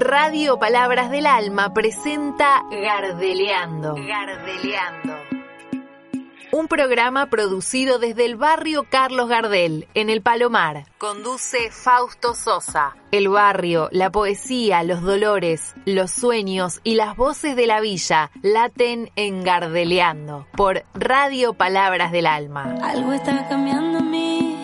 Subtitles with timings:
[0.00, 3.94] Radio Palabras del Alma presenta Gardeleando.
[3.94, 5.14] Gardeleando.
[6.52, 10.86] Un programa producido desde el barrio Carlos Gardel, en el Palomar.
[10.98, 12.94] Conduce Fausto Sosa.
[13.10, 19.10] El barrio, la poesía, los dolores, los sueños y las voces de la villa laten
[19.16, 22.74] en Gardeleando por Radio Palabras del Alma.
[22.82, 24.56] Algo está cambiando en mí.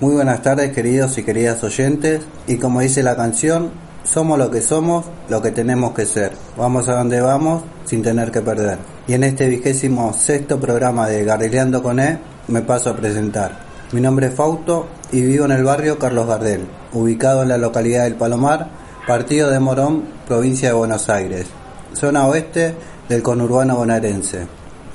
[0.00, 3.70] Muy buenas tardes queridos y queridas oyentes y como dice la canción,
[4.02, 6.32] somos lo que somos, lo que tenemos que ser.
[6.56, 8.78] Vamos a donde vamos sin tener que perder.
[9.06, 12.18] Y en este vigésimo sexto programa de Gardeleando con E
[12.48, 13.52] me paso a presentar.
[13.92, 18.02] Mi nombre es Fausto y vivo en el barrio Carlos Gardel, ubicado en la localidad
[18.02, 18.66] del Palomar,
[19.06, 21.46] partido de Morón, provincia de Buenos Aires,
[21.92, 22.74] zona oeste
[23.08, 24.44] del conurbano bonaerense.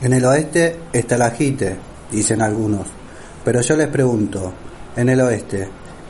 [0.02, 1.78] En el oeste está la Jite,
[2.12, 2.88] dicen algunos.
[3.46, 4.52] Pero yo les pregunto,
[5.00, 5.68] en el oeste.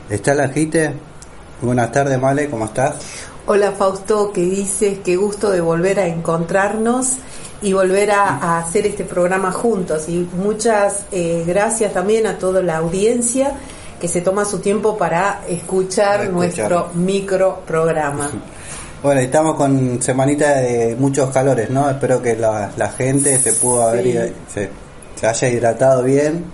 [0.08, 0.92] ¿Está la Jite?
[1.62, 2.94] Buenas tardes, Male, ¿cómo estás?
[3.46, 4.98] Hola Fausto, ¿qué dices?
[5.04, 7.14] Qué gusto de volver a encontrarnos
[7.62, 10.08] y volver a, a hacer este programa juntos.
[10.08, 13.52] Y muchas eh, gracias también a toda la audiencia
[14.00, 18.30] que se toma su tiempo para escuchar, Para nuestro micro programa.
[19.02, 21.88] Bueno, estamos con semanita de muchos calores, ¿no?
[21.88, 24.10] Espero que la, la gente se pudo haber Sí.
[24.12, 24.68] id- se,
[25.18, 26.44] se haya hidratado bien,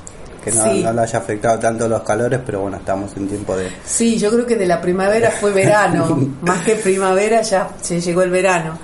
[0.46, 0.82] que no, Sí.
[0.84, 3.68] no le haya afectado tanto los calores, pero bueno, estamos en tiempo de...
[3.84, 8.22] Sí, yo creo que de la primavera fue verano, más que primavera ya se llegó
[8.22, 8.78] el verano.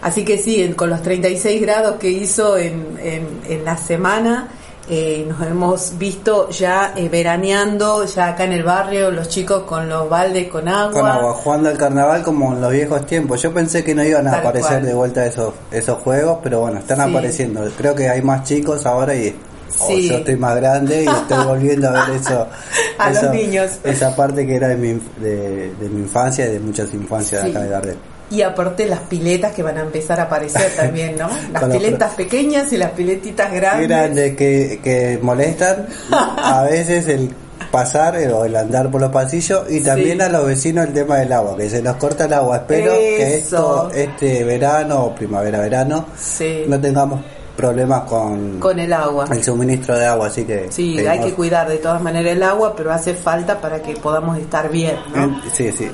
[0.00, 4.46] Así que sí, en- con los 36 grados que hizo en, en, en la semana,
[4.90, 9.88] eh, nos hemos visto ya eh, veraneando, ya acá en el barrio, los chicos con
[9.88, 10.92] los baldes con agua.
[10.92, 13.42] Con agua, jugando al carnaval como en los viejos tiempos.
[13.42, 14.86] Yo pensé que no iban a Tal aparecer cual.
[14.86, 17.10] de vuelta esos, esos juegos, pero bueno, están Sí.
[17.10, 17.68] apareciendo.
[17.76, 19.36] Creo que hay más chicos ahora y
[19.80, 20.08] o Sí.
[20.08, 22.46] yo estoy más grande y estoy volviendo a ver eso.
[22.98, 23.70] A los niños.
[23.84, 27.50] Esa parte que era de mi, de, de mi infancia y de muchas infancias Sí.
[27.52, 27.96] de acá de Gardel.
[28.30, 31.28] Y aparte las piletas que van a empezar a aparecer también, ¿no?
[31.52, 33.88] Las piletas pequeñas y las piletitas grandes.
[33.88, 37.30] Grandes que, que molestan a veces el
[37.72, 40.24] pasar eh, o el andar por los pasillos y también Sí.
[40.24, 42.56] a los vecinos el tema del agua, que se nos corta el agua.
[42.58, 47.20] Espero que esto, este verano o primavera-verano Sí, no tengamos
[47.58, 49.26] problemas con, con el agua.
[49.32, 52.42] el suministro de agua, así que Sí, pedimos- hay que cuidar de todas maneras el
[52.44, 55.42] agua, pero hace falta para que podamos estar bien, ¿no?
[55.52, 55.90] Sí, sí.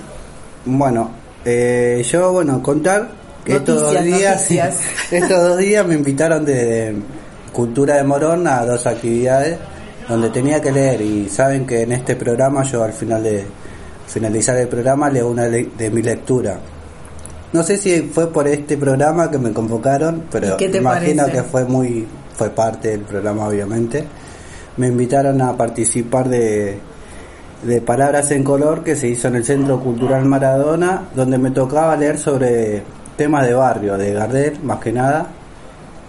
[0.67, 1.11] Bueno,
[1.43, 3.09] eh, yo, bueno, contar
[3.47, 4.47] que estos dos días,
[5.11, 6.97] estos dos días me invitaron de
[7.53, 9.57] Cultura de Morón a dos actividades
[10.07, 13.43] donde tenía que leer y saben que en este programa yo al final de
[14.07, 16.59] finalizar el programa leo una de mi lectura.
[17.55, 21.23] No sé si fue por este programa que me convocaron, pero ¿Y qué te imagino
[21.23, 21.39] parece?
[21.39, 22.05] que fue muy
[22.37, 24.05] fue parte del programa obviamente.
[24.77, 26.79] Me invitaron a participar de
[27.63, 31.97] de Palabras en Color que se hizo en el Centro Cultural Maradona, donde me tocaba
[31.97, 32.83] leer sobre
[33.17, 35.29] temas de barrio, de Gardel, más que nada.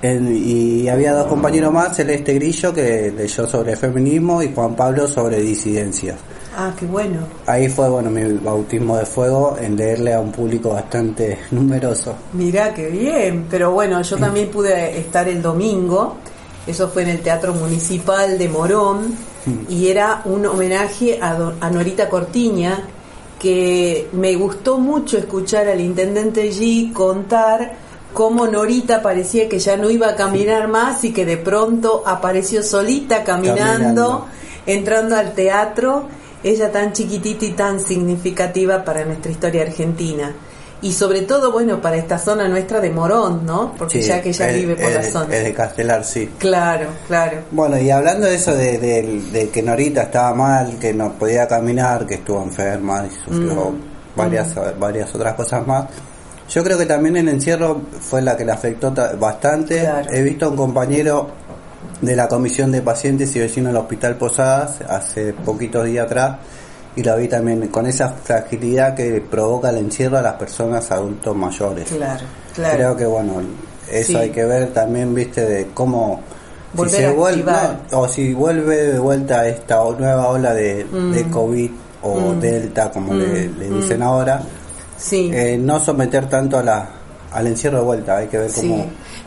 [0.02, 5.08] En- y había dos compañeros más, Celeste Grillo, que leyó sobre feminismo, y Juan Pablo
[5.08, 6.18] sobre disidencias.
[6.58, 7.20] Ah, qué bueno.
[7.46, 12.16] Ahí fue, bueno, mi bautismo de fuego en leerle a un público bastante numeroso.
[12.34, 13.46] Mirá, qué bien.
[13.50, 16.16] Pero bueno, yo también pude estar el domingo.
[16.66, 19.16] Eso fue en el Teatro Municipal de Morón.
[19.70, 22.80] Y era un homenaje a, do- a Norita Cortiña,
[23.40, 27.74] que me gustó mucho escuchar al intendente G contar
[28.14, 32.64] cómo Norita parecía que ya no iba a caminar más y que de pronto apareció
[32.64, 34.26] solita caminando, Caminando.
[34.66, 36.08] entrando al teatro,
[36.46, 40.34] ella tan chiquitita y tan significativa para nuestra historia argentina.
[40.82, 43.74] Y sobre todo, bueno, para esta zona nuestra de Morón, ¿no?
[43.76, 45.36] Porque Sí, ya que ella es- vive por es la zona.
[45.36, 46.30] Es de Castelar, sí.
[46.38, 47.38] Claro, claro.
[47.50, 51.48] Bueno, y hablando de eso de, de- de que Norita estaba mal, que no podía
[51.48, 53.76] caminar, que estuvo enferma y sufrió Mm.
[54.16, 55.86] varias, varias otras cosas más,
[56.50, 59.80] yo creo que también el encierro fue la que le afectó ta- bastante.
[59.80, 60.12] Claro.
[60.12, 61.30] He visto a un compañero
[62.02, 66.38] de la Comisión de Pacientes y Vecinos del Hospital Posadas hace poquitos días atrás
[66.96, 71.36] y lo vi también con esa fragilidad que provoca el encierro a las personas adultos
[71.36, 71.90] mayores.
[71.90, 72.24] Claro,
[72.54, 72.76] claro.
[72.76, 73.34] Creo que bueno,
[73.92, 74.16] eso Sí.
[74.16, 76.22] hay que ver también, viste, de cómo
[76.74, 77.52] Volver si se vuelve
[77.92, 81.12] no, o si vuelve de vuelta esta nueva ola de, Mm.
[81.14, 81.72] de COVID
[82.04, 84.42] o Delta, como le, le dicen ahora,
[84.98, 85.30] Sí.
[85.34, 86.90] eh, no someter tanto a la
[87.34, 88.62] al encierro de vuelta, hay que ver Sí.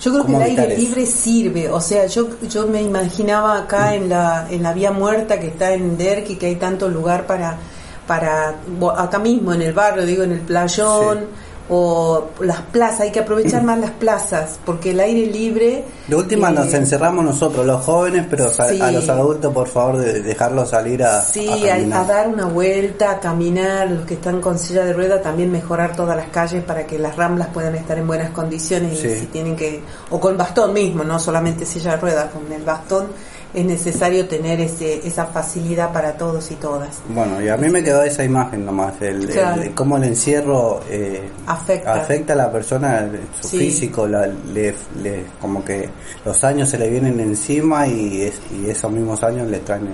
[0.00, 4.08] Yo creo que el aire libre sirve, o sea, yo yo me imaginaba acá en
[4.08, 7.58] la en la vía muerta que está en Derqui que hay tanto lugar para
[8.06, 8.54] para
[8.96, 11.26] acá mismo en el barrio, digo en el playón
[11.70, 15.84] o las plazas, hay que aprovechar más las plazas, porque el aire libre...
[16.06, 18.80] De última eh, nos encerramos nosotros, los jóvenes, pero a- Sí.
[18.80, 23.10] a los adultos, por favor, de dejarlos salir a, Sí, a a, dar una vuelta,
[23.10, 26.86] a caminar, los que están con silla de rueda, también mejorar todas las calles para
[26.86, 29.08] que las ramblas puedan estar en buenas condiciones Sí.
[29.08, 32.62] y si tienen que, o con bastón mismo, no solamente silla de rueda, con el
[32.62, 33.08] bastón
[33.54, 36.98] es necesario tener ese, esa facilidad para todos y todas.
[37.08, 39.62] Bueno, y a mí me quedó esa imagen nomás, el, el- Claro.
[39.74, 42.32] cómo el encierro eh, Afecta.
[42.32, 43.08] a la persona,
[43.40, 43.58] su Sí.
[43.58, 45.88] físico, la- le, le- como que
[46.24, 49.88] los años se le vienen encima y, es- y esos mismos años le traen,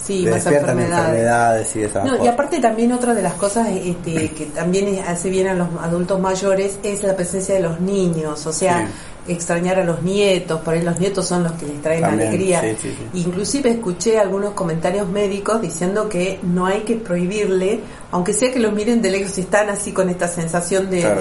[0.00, 0.98] Sí, más enfermedades.
[1.08, 5.28] enfermedades y esas No, y aparte también otra de las cosas este, que también hace
[5.28, 8.86] bien a los adultos mayores es la presencia de los niños, o sea,
[9.26, 12.60] extrañar a los nietos, por ahí los nietos son los que les traen También, alegría.
[12.62, 13.18] sí, sí, sí.
[13.20, 17.80] Inclusive escuché algunos comentarios médicos diciendo que no hay que prohibirle,
[18.10, 21.20] aunque sea que los miren de lejos y están así con esta sensación de, Claro.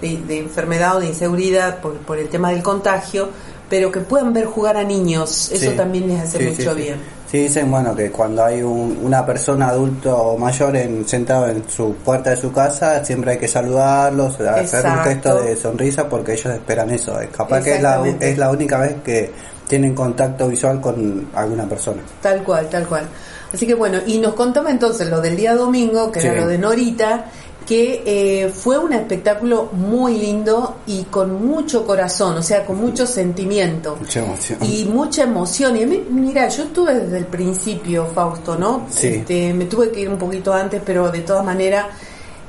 [0.00, 3.28] de, de- de enfermedad o de inseguridad por, por el tema del contagio,
[3.70, 5.76] pero que puedan ver jugar a niños, eso Sí.
[5.76, 6.82] también les hace sí, mucho sí.
[6.82, 6.96] bien.
[7.36, 11.68] Sí, dicen, bueno, que cuando hay un- una persona adulto o mayor en, sentado en
[11.68, 16.32] su puerta de su casa, siempre hay que saludarlos, hacer un gesto de sonrisa porque
[16.32, 17.20] ellos esperan eso.
[17.20, 19.30] Es capaz que es la, es la única vez que
[19.68, 22.00] tienen contacto visual con alguna persona.
[22.22, 23.04] Tal cual, tal cual.
[23.52, 26.28] Así que bueno, y nos contaba entonces lo del día domingo, que Sí.
[26.28, 27.26] era lo de Norita,
[27.66, 33.06] que eh, fue un espectáculo muy lindo y con mucho corazón, o sea, con mucho
[33.06, 34.58] sentimiento Mucha emoción.
[34.62, 35.76] y mucha emoción.
[35.76, 38.86] Y a mí, mira, yo estuve desde el principio, Fausto, ¿no?
[38.88, 39.08] Sí.
[39.08, 41.86] Este, me tuve que ir un poquito antes, pero de todas maneras,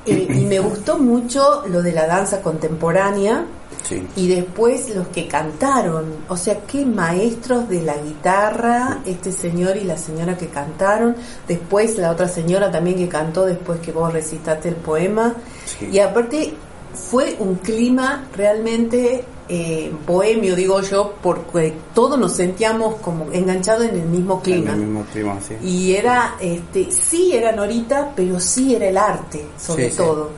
[0.06, 3.44] eh, y me gustó mucho lo de la danza contemporánea
[3.84, 4.06] Sí.
[4.16, 9.84] y después los que cantaron, o sea, qué maestros de la guitarra, este señor y
[9.84, 11.16] la señora que cantaron,
[11.48, 15.36] después la otra señora también que cantó después que vos recitaste el poema,
[15.66, 15.90] Sí.
[15.92, 16.54] y aparte
[16.94, 23.96] fue un clima realmente eh, bohemio, digo yo, porque todos nos sentíamos como enganchados en
[23.96, 24.74] el mismo clima.
[24.74, 25.56] En el mismo clima, sí.
[25.66, 30.32] Y era, este, sí era Norita, pero sí era el arte, sobre todo.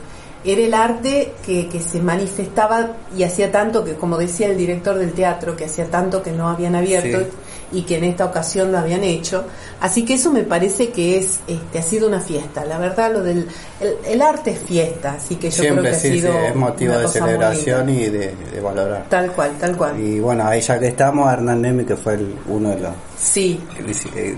[0.44, 4.96] Era el arte que, que se manifestaba y hacía tanto que, como decía el director
[4.96, 7.78] del teatro, que hacía tanto que no habían abierto Sí.
[7.78, 9.44] y que en esta ocasión lo habían hecho.
[9.80, 12.64] Así que eso me parece que es, este, ha sido una fiesta.
[12.64, 13.46] La verdad, lo del,
[13.80, 16.38] el, el arte es fiesta, así que yo Siempre creo que sí, ha sí, sido
[16.38, 19.06] es motivo de celebración y de, de valorar.
[19.10, 20.00] Tal cual, tal cual.
[20.00, 22.92] Y bueno, ahí ya que estamos, Hernán Nemi, que fue el- uno de los
[23.22, 23.60] Sí,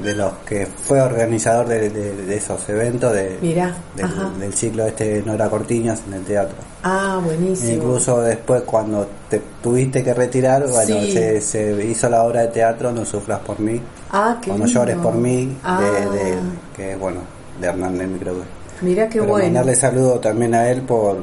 [0.02, 4.84] de los que fue organizador de, de- de esos eventos de, Mirá, del, del ciclo
[4.86, 6.56] este Nora Cortiñas en el teatro.
[6.82, 7.70] ah, buenísimo.
[7.74, 11.12] Incluso después cuando te tuviste que retirar, bueno, Sí.
[11.12, 13.80] se, se hizo la obra de teatro No sufras por mí,
[14.10, 15.80] Ah, qué o No llores por mí, Ah.
[16.12, 16.34] de,
[16.76, 17.20] que bueno,
[17.60, 18.84] de Hernán creo que.
[18.84, 19.44] Mira qué Pero bueno.
[19.46, 21.18] mandarle saludo también a él por,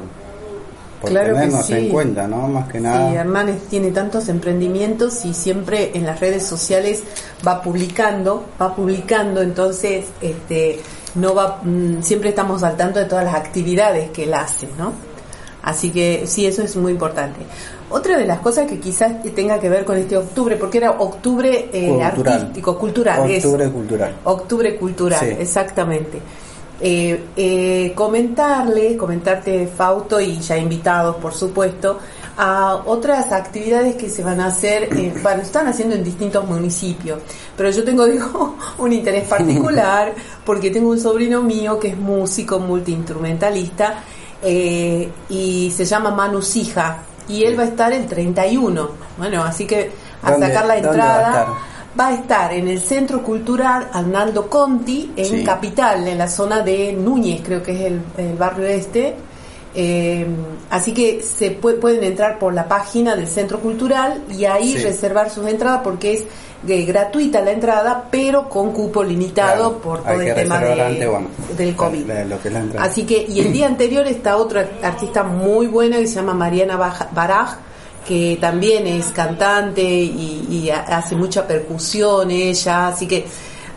[1.00, 1.72] por Claro que tenernos sí.
[1.74, 2.48] en cuenta, ¿no?
[2.48, 3.10] Más que nada.
[3.10, 7.02] Sí, Hermanes tiene tantos emprendimientos y siempre en las redes sociales
[7.46, 10.80] va publicando, va publicando, entonces este
[11.14, 14.92] no va mm, siempre estamos al tanto de todas las actividades que él hace, ¿no?
[15.62, 17.40] Así que sí, eso es muy importante.
[17.90, 21.68] Otra de las cosas que quizás tenga que ver con este octubre, porque era octubre
[21.72, 22.34] eh, Cultural.
[22.34, 23.20] artístico, cultural.
[23.20, 24.14] Octubre cultural.
[24.24, 25.36] Octubre Cultural, Sí.
[25.38, 26.20] exactamente.
[26.80, 31.98] Eh, eh, comentarle, comentarte Fausto y ya invitados, por supuesto,
[32.36, 37.20] a otras actividades que se van a hacer, eh, bueno, están haciendo en distintos municipios,
[37.56, 40.12] pero yo tengo, digo, un interés particular
[40.44, 43.94] porque tengo un sobrino mío que es músico multiinstrumentalista
[44.42, 49.66] eh, y se llama Manu Sija y él va a estar el 31, bueno, así
[49.66, 49.90] que
[50.22, 51.54] a ¿Dónde- sacar la entrada
[51.98, 55.44] va a estar en el Centro Cultural Arnaldo Conti, en Sí.
[55.44, 59.16] Capital, en la zona de Núñez, creo que es el, el barrio este.
[59.74, 60.26] Eh,
[60.70, 64.78] así que se pue- pueden entrar por la página del Centro Cultural y ahí Sí.
[64.82, 66.24] reservar sus entradas porque es
[66.68, 71.28] eh, gratuita la entrada, pero con cupo limitado Claro, por todo el tema de- bueno,
[71.56, 72.04] del COVID.
[72.04, 72.78] que.
[72.78, 76.76] Así que, y el día anterior está otra artista muy buena que se llama Mariana
[76.76, 77.56] Baraj,
[78.06, 83.24] que también es cantante y, y ha- hace mucha percusión ella, así que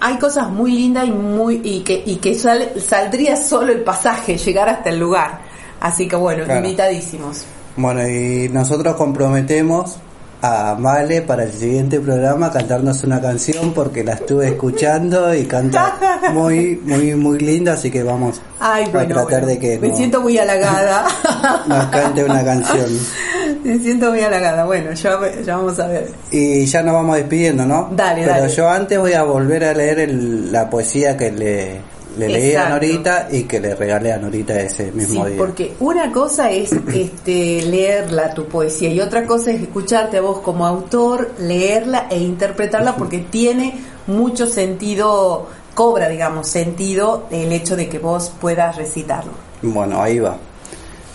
[0.01, 4.37] hay cosas muy lindas y muy y que y que sal- saldría solo el pasaje,
[4.45, 5.39] llegar hasta el lugar.
[5.83, 6.65] Así que bueno, Claro.
[6.65, 7.43] invitadísimos.
[7.77, 9.97] Bueno, y nosotros comprometemos
[10.41, 15.93] a Male para el siguiente programa cantarnos una canción porque la estuve escuchando y canta
[16.33, 20.21] muy, muy, muy linda, así que vamos Ay, a tratar de que me no- siento
[20.21, 21.05] muy halagada.
[21.67, 22.87] nos cante una canción.
[23.63, 24.65] me siento muy halagada.
[24.65, 26.09] Bueno, ya, ya vamos a ver.
[26.31, 27.89] Y ya nos vamos despidiendo, ¿no?
[27.95, 28.53] Dale, Pero dale.
[28.53, 31.81] yo antes voy a volver a leer el- la poesía que le,
[32.17, 32.69] le leí a.
[32.69, 35.37] Norita y que le regalé a Norita ese mismo Sí, día.
[35.39, 40.39] porque una cosa es este, leerla tu poesía y otra cosa es escucharte a vos
[40.39, 47.89] como autor, leerla e interpretarla porque tiene mucho sentido, cobra, digamos, sentido el hecho de
[47.89, 49.31] que vos puedas recitarlo.
[49.61, 50.37] Bueno, ahí va.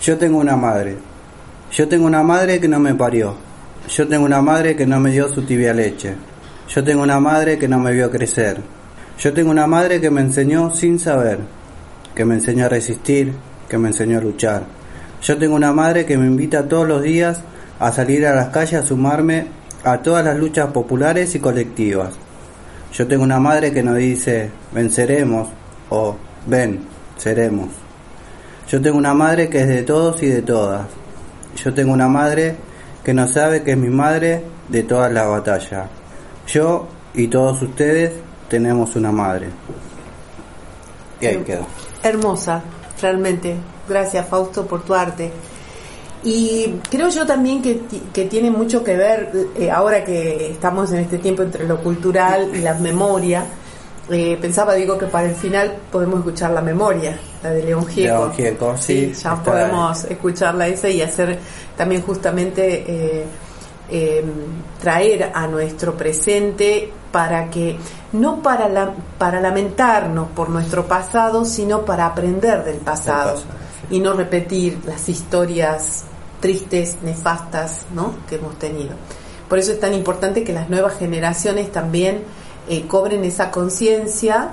[0.01, 0.97] Yo tengo una madre.
[1.71, 3.35] Yo tengo una madre que no me parió.
[3.89, 6.15] Yo tengo una madre que no me dio su tibia leche.
[6.67, 8.59] Yo tengo una madre que no me vio crecer.
[9.19, 11.39] Yo tengo una madre que me enseñó sin saber.
[12.15, 13.33] Que me enseñó a resistir,
[13.67, 14.63] que me enseñó a luchar.
[15.21, 17.41] Yo tengo una madre que me invita todos los días
[17.79, 19.47] a salir a las calles a sumarme
[19.83, 22.13] a todas las luchas populares y colectivas.
[22.93, 25.49] Yo tengo una madre que nos dice, venceremos
[25.89, 26.15] o
[26.47, 26.79] ven,
[27.17, 27.67] seremos.
[28.69, 30.87] Yo tengo una madre que es de todos y de todas.
[31.61, 32.55] Yo tengo una madre
[33.03, 35.89] que no sabe que es mi madre de todas las batallas.
[36.47, 38.11] Yo y todos ustedes
[38.49, 39.47] tenemos una madre.
[41.21, 41.65] Y ahí quedó.
[42.03, 42.61] Hermosa,
[43.01, 43.55] realmente.
[43.87, 45.31] Gracias, Fausto, por tu arte.
[46.23, 50.99] Y creo yo también que, que tiene mucho que ver, eh, ahora que estamos en
[50.99, 53.45] este tiempo entre lo cultural y la memoria,
[54.11, 58.15] eh, pensaba, digo, que para el final podemos escuchar la memoria, la de León Gieco.
[58.15, 61.37] León Gieco, sí, ya podemos escucharla esa y hacer
[61.77, 63.25] también justamente eh,
[63.91, 64.23] eh,
[64.81, 67.77] traer a nuestro presente para que
[68.13, 73.51] no para la, para lamentarnos por nuestro pasado sino para aprender del pasado, pasado,
[73.89, 76.03] y no repetir las historias
[76.39, 78.15] tristes nefastas ¿no?
[78.27, 78.91] que hemos tenido
[79.47, 82.23] por eso es tan importante que las nuevas generaciones también
[82.67, 84.51] eh, cobren esa conciencia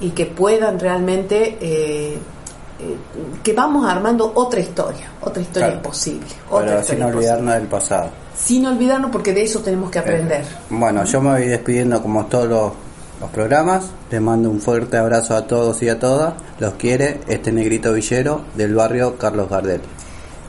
[0.00, 2.96] y que puedan realmente eh, eh,
[3.42, 5.82] que vamos armando otra historia otra historia Claro.
[5.82, 8.10] posible otra Pero sin olvidarnos del pasado.
[8.38, 12.48] Sin olvidarnos porque de eso tenemos que aprender Bueno, yo me voy despidiendo como todos
[12.48, 12.72] los,
[13.20, 13.90] los programas.
[14.10, 16.34] Les mando un fuerte abrazo a todos y a todas.
[16.58, 19.80] Los quiere este negrito villero del barrio Carlos Gardel.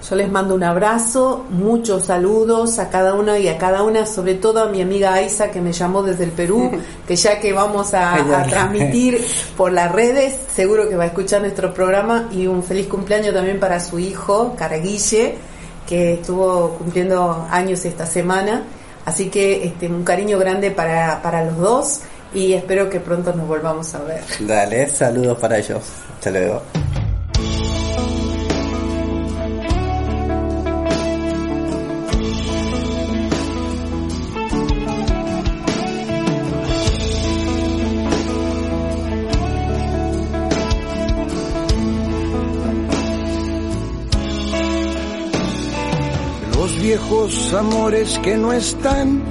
[0.07, 4.35] Yo les mando un abrazo, muchos saludos a cada uno y a cada una, sobre
[4.35, 6.71] todo a mi amiga Aiza que me llamó desde el Perú,
[7.07, 9.23] que ya que vamos a, a transmitir
[9.57, 13.59] por las redes, seguro que va a escuchar nuestro programa y un feliz cumpleaños también
[13.59, 15.35] para su hijo, Caraguille,
[15.89, 18.63] que estuvo cumpliendo años esta semana.
[19.05, 23.47] Así que este, un cariño grande para, para los dos y espero que pronto nos
[23.47, 24.21] volvamos a ver.
[24.41, 25.81] Dale, saludos para ellos.
[26.13, 26.61] Hasta luego.
[47.21, 49.21] Los amores que no están,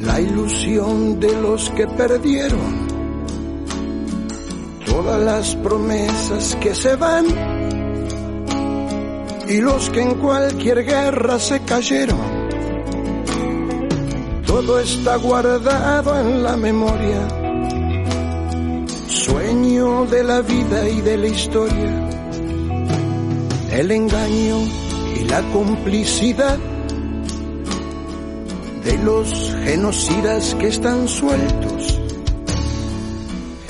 [0.00, 2.86] la ilusión de los que perdieron,
[4.84, 7.24] todas las promesas que se van
[9.48, 12.46] y los que en cualquier guerra se cayeron.
[14.46, 17.22] Todo está guardado en la memoria,
[19.08, 22.06] sueño de la vida y de la historia
[23.72, 24.85] el engaño
[25.18, 26.58] y la complicidad
[28.84, 32.00] de los genocidas que están sueltos,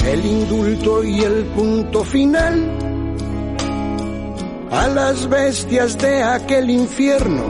[0.05, 2.77] el indulto y el punto final
[4.71, 7.45] a las bestias de aquel infierno.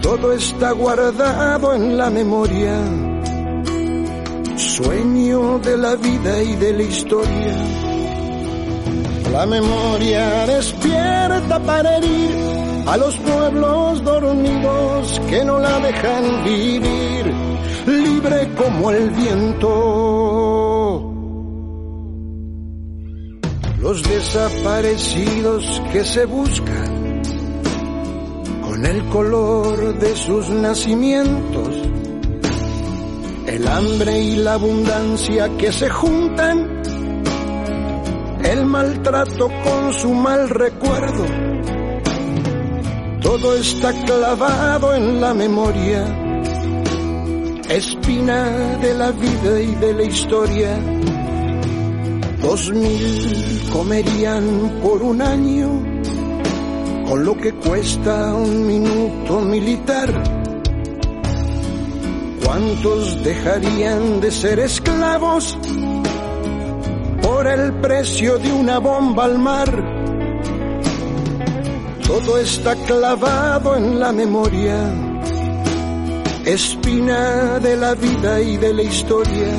[0.00, 2.74] Todo está guardado en la memoria,
[4.56, 7.91] sueño de la vida y de la historia.
[9.32, 17.32] La memoria despierta para herir a los pueblos dormidos que no la dejan vivir,
[17.86, 21.08] libre como el viento.
[23.80, 27.22] Los desaparecidos que se buscan
[28.60, 31.74] con el color de sus nacimientos,
[33.46, 36.81] el hambre y la abundancia que se juntan
[38.52, 41.24] el maltrato con su mal recuerdo.
[43.22, 46.04] Todo está clavado en la memoria,
[47.70, 50.78] espina de la vida y de la historia.
[52.42, 55.68] Dos mil comerían por un año
[57.08, 60.10] con lo que cuesta un minuto militar.
[62.44, 65.56] ¿Cuántos dejarían de ser esclavos?
[67.46, 69.70] El precio de una bomba al mar.
[72.06, 74.76] Todo está clavado en la memoria,
[76.44, 79.52] espina de la vida y de la historia.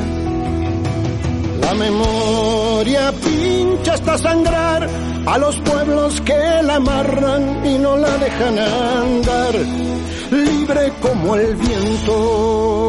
[1.62, 4.88] La memoria pincha hasta sangrar
[5.26, 9.56] a los pueblos que la amarran y no la dejan andar,
[10.32, 12.84] libre como el viento.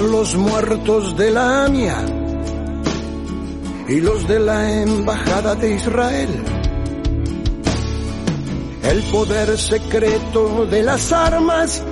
[0.00, 1.96] Los muertos de la AMIA
[3.88, 6.28] y los de la Embajada de Israel.
[8.82, 11.82] El poder secreto de las armas,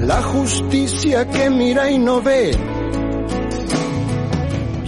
[0.00, 2.56] la justicia que mira y no ve.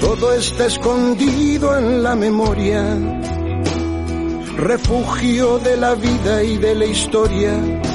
[0.01, 2.83] Todo está escondido en la memoria,
[4.57, 7.92] refugio de la vida y de la historia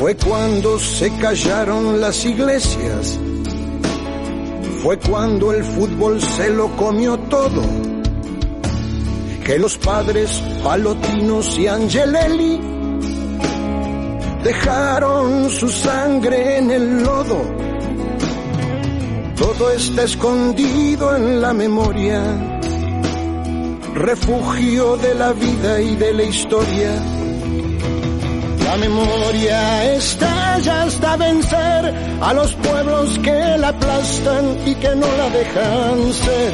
[0.00, 3.18] fue cuando se callaron las iglesias.
[4.82, 7.62] Fue cuando el fútbol se lo comió todo.
[9.44, 12.58] Que los padres Palotinos y Angelelli
[14.42, 17.42] dejaron su sangre en el lodo.
[19.36, 22.22] Todo está escondido en la memoria,
[23.96, 27.20] refugio de la vida y de la historia
[28.70, 29.69] la memoria
[30.00, 36.52] estalla hasta vencer a los pueblos que la aplastan y que no la dejan ser.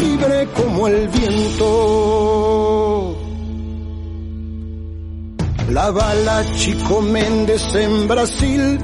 [0.00, 2.46] Libre como el viento.
[5.70, 8.78] La bala Chico Méndez en Brasil,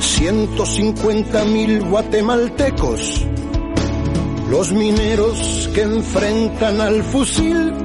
[0.00, 3.24] 150 mil guatemaltecos,
[4.50, 7.83] los mineros que enfrentan al fusil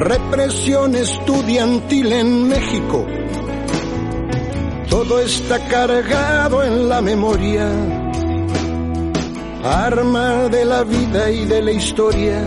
[0.00, 3.06] represión estudiantil en México.
[4.88, 7.68] Todo está cargado en la memoria,
[9.62, 12.40] arma de la vida y de la historia.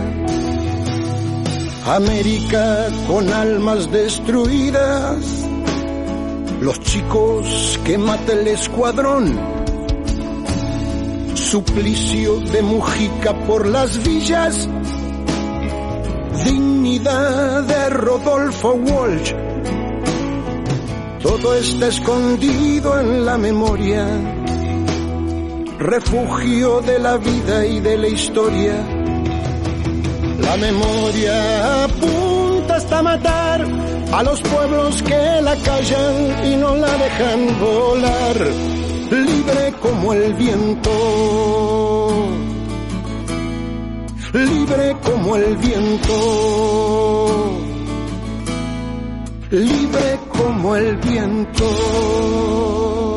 [1.86, 5.46] América con almas destruidas,
[6.60, 9.38] los chicos que mata el escuadrón,
[11.34, 14.68] suplicio de Mujica por las villas,
[16.42, 19.32] dignidad de Rodolfo Walsh.
[21.22, 24.06] Todo está escondido en la memoria,
[25.78, 28.74] refugio de la vida y de la historia.
[30.40, 33.64] La memoria apunta hasta matar
[34.12, 38.36] a los pueblos que la callan y no la dejan volar,
[39.10, 42.43] libre como el viento
[44.34, 46.12] libre como el viento,
[49.50, 53.13] libre como el viento.